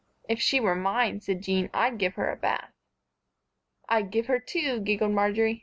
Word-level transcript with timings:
"If 0.27 0.41
she 0.41 0.59
were 0.59 0.73
mine," 0.73 1.21
said 1.21 1.43
Jean, 1.43 1.69
"I'd 1.75 1.99
give 1.99 2.15
her 2.15 2.31
a 2.31 2.35
bath." 2.35 2.71
"I'd 3.87 4.09
give 4.09 4.25
her 4.25 4.39
two," 4.39 4.79
giggled 4.79 5.11
Marjory. 5.11 5.59